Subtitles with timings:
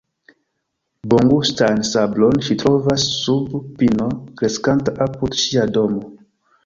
[1.13, 3.53] Bongustan sablon ŝi trovas sub
[3.83, 4.09] pino
[4.41, 6.03] kreskanta apud ŝia domo.